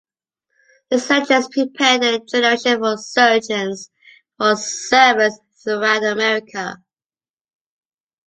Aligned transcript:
His 0.89 1.07
lectures 1.11 1.47
prepared 1.47 2.01
a 2.03 2.17
generation 2.25 2.83
of 2.83 2.99
surgeons 2.99 3.91
for 4.35 4.55
service 4.55 5.37
throughout 5.63 6.03
America. 6.03 6.77